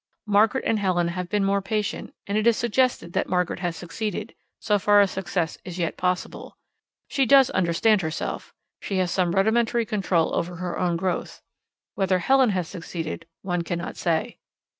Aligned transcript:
Margaret 0.25 0.63
and 0.65 0.79
Helen 0.79 1.09
have 1.09 1.29
been 1.29 1.45
more 1.45 1.61
patient, 1.61 2.15
and 2.25 2.35
it 2.35 2.47
is 2.47 2.57
suggested 2.57 3.13
that 3.13 3.29
Margaret 3.29 3.59
has 3.59 3.75
succeeded 3.77 4.33
so 4.59 4.79
far 4.79 4.99
as 4.99 5.11
success 5.11 5.59
is 5.63 5.77
yet 5.77 5.95
possible. 5.95 6.57
She 7.07 7.27
does 7.27 7.51
understand 7.51 8.01
herself, 8.01 8.51
she 8.81 8.97
has 8.97 9.11
some 9.11 9.35
rudimentary 9.35 9.85
control 9.85 10.33
over 10.33 10.55
her 10.55 10.79
own 10.79 10.97
growth. 10.97 11.43
Whether 11.93 12.17
Helen 12.17 12.49
has 12.49 12.67
succeeded 12.67 13.27
one 13.43 13.61
cannot 13.61 13.95
say. 13.95 14.39